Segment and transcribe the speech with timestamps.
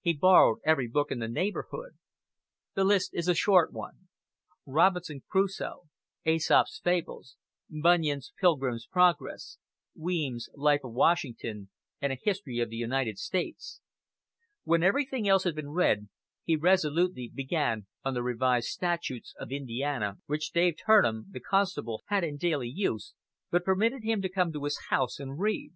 [0.00, 1.92] He borrowed every book in the neighborhood.
[2.74, 4.08] The list is a short one:
[4.66, 5.82] "Robinson Crusoe,"
[6.26, 7.36] "Aesop's Fables,"
[7.70, 9.58] Bunyan's "Pilgrim's Progress,"
[9.94, 11.70] Weems's "Life of Washington,"
[12.00, 13.80] and a "History of the United States."
[14.64, 16.08] When everything else had been read,
[16.42, 22.24] he resolutely began on the "Revised Statutes of Indiana," which Dave Turnham, the constable, had
[22.24, 23.14] in daily use,
[23.52, 25.70] but permitted him to come to his house and read.